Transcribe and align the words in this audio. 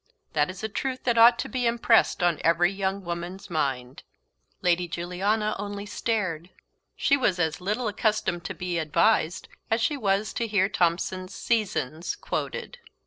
That 0.33 0.49
is 0.49 0.63
a 0.63 0.67
truth 0.67 1.03
that 1.03 1.19
ought 1.19 1.37
to 1.37 1.47
be 1.47 1.67
impressed 1.67 2.23
on 2.23 2.39
every 2.43 2.71
young 2.71 3.03
woman's 3.05 3.51
mind." 3.51 4.01
Wrap. 4.01 4.63
Lady 4.63 4.87
Juliana 4.87 5.55
only 5.59 5.85
stared. 5.85 6.49
She 6.95 7.15
was 7.15 7.37
as 7.37 7.61
little 7.61 7.87
accustomed 7.87 8.43
to 8.45 8.55
be 8.55 8.79
advised 8.79 9.47
as 9.69 9.79
she 9.79 9.97
was 9.97 10.33
to 10.33 10.47
hear 10.47 10.69
Thomson's 10.69 11.35
"Seasons" 11.35 12.15
quoted. 12.15 12.79